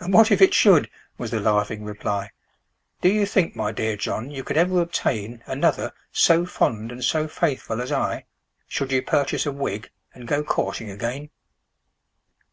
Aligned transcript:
"And 0.00 0.12
what 0.12 0.32
if 0.32 0.42
it 0.42 0.52
should?" 0.52 0.90
was 1.18 1.30
the 1.30 1.38
laughing 1.38 1.84
reply; 1.84 2.32
"Do 3.00 3.08
you 3.08 3.24
think, 3.24 3.54
my 3.54 3.70
dear 3.70 3.96
John, 3.96 4.28
you 4.32 4.42
could 4.42 4.56
ever 4.56 4.80
obtain 4.80 5.40
Another 5.46 5.92
so 6.10 6.44
fond 6.46 6.90
and 6.90 7.04
so 7.04 7.28
faithful 7.28 7.80
as 7.80 7.92
I, 7.92 8.24
Should 8.66 8.90
you 8.90 9.02
purchase 9.02 9.46
a 9.46 9.52
wig, 9.52 9.90
and 10.12 10.26
go 10.26 10.42
courting 10.42 10.90
again?" 10.90 11.30